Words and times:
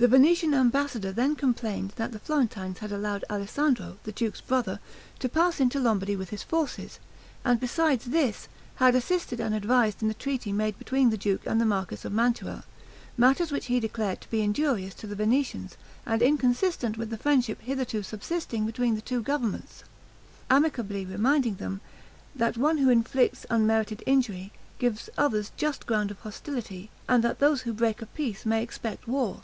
The 0.00 0.08
Venetian 0.08 0.54
ambassador 0.54 1.12
then 1.12 1.36
complained 1.36 1.92
that 1.96 2.12
the 2.12 2.18
Florentines 2.18 2.78
had 2.78 2.90
allowed 2.90 3.22
Alessandro, 3.28 3.98
the 4.04 4.12
duke's 4.12 4.40
brother, 4.40 4.80
to 5.18 5.28
pass 5.28 5.60
into 5.60 5.78
Lombardy 5.78 6.16
with 6.16 6.30
his 6.30 6.42
forces; 6.42 6.98
and 7.44 7.60
besides 7.60 8.06
this, 8.06 8.48
had 8.76 8.94
assisted 8.94 9.40
and 9.40 9.54
advised 9.54 10.00
in 10.00 10.08
the 10.08 10.14
treaty 10.14 10.52
made 10.54 10.78
between 10.78 11.10
the 11.10 11.18
duke 11.18 11.42
and 11.44 11.60
the 11.60 11.66
marquis 11.66 11.98
of 12.04 12.12
Mantua, 12.14 12.64
matters 13.18 13.52
which 13.52 13.66
he 13.66 13.78
declared 13.78 14.22
to 14.22 14.30
be 14.30 14.40
injurious 14.40 14.94
to 14.94 15.06
the 15.06 15.14
Venetians, 15.14 15.76
and 16.06 16.22
inconsistent 16.22 16.96
with 16.96 17.10
the 17.10 17.18
friendship 17.18 17.60
hitherto 17.60 18.02
subsisting 18.02 18.64
between 18.64 18.94
the 18.94 19.02
two 19.02 19.20
governments; 19.22 19.84
amicably 20.48 21.04
reminding 21.04 21.56
them, 21.56 21.82
that 22.34 22.56
one 22.56 22.78
who 22.78 22.88
inflicts 22.88 23.44
unmerited 23.50 24.02
injury, 24.06 24.50
gives 24.78 25.10
others 25.18 25.52
just 25.58 25.84
ground 25.84 26.10
of 26.10 26.18
hostility, 26.20 26.88
and 27.06 27.22
that 27.22 27.38
those 27.38 27.60
who 27.60 27.74
break 27.74 28.00
a 28.00 28.06
peace 28.06 28.46
may 28.46 28.62
expect 28.62 29.06
war. 29.06 29.42